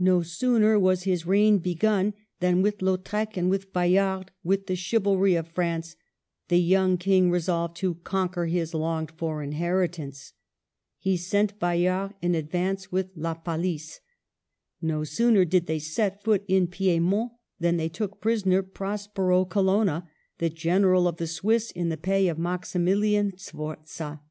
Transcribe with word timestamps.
No 0.00 0.22
sooner 0.22 0.76
was 0.76 1.04
his 1.04 1.24
reign 1.24 1.58
begun, 1.58 2.14
than 2.40 2.62
with 2.62 2.82
Lautrec 2.82 3.36
and 3.36 3.48
with 3.48 3.72
Bayard, 3.72 4.32
with 4.42 4.66
the 4.66 4.74
chivalry 4.74 5.36
of 5.36 5.46
France, 5.46 5.94
the 6.48 6.58
young 6.60 6.98
King 6.98 7.30
resolved 7.30 7.76
to 7.76 7.94
conquer 7.94 8.46
his 8.46 8.74
longed 8.74 9.12
for 9.12 9.40
inheritance. 9.40 10.32
He 10.98 11.16
sent 11.16 11.60
Bayard 11.60 12.14
in 12.20 12.34
advance 12.34 12.90
with 12.90 13.10
La 13.14 13.34
Palice. 13.36 14.00
No 14.80 15.04
sooner 15.04 15.44
did 15.44 15.66
they 15.66 15.78
set 15.78 16.24
foot 16.24 16.42
in 16.48 16.66
Piedmont 16.66 17.30
than 17.60 17.76
they 17.76 17.88
took 17.88 18.20
prisoner 18.20 18.64
Prospero 18.64 19.44
Colonna, 19.44 20.08
the 20.38 20.50
general 20.50 21.06
of 21.06 21.18
the 21.18 21.28
Swiss 21.28 21.70
in 21.70 21.88
the 21.88 21.96
pay 21.96 22.26
of 22.26 22.36
Maximilian 22.36 23.38
Sforza. 23.38 24.22